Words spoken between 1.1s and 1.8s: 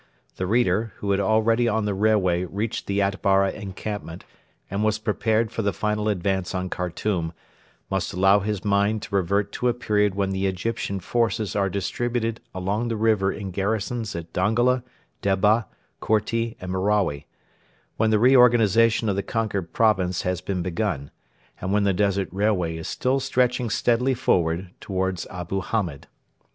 had already